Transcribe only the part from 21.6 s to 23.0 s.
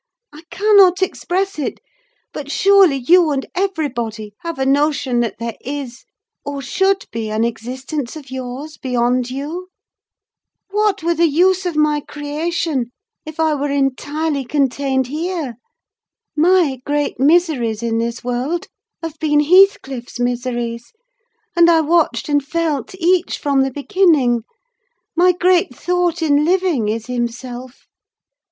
I watched and felt